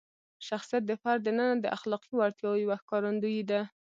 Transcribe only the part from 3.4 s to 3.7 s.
ده.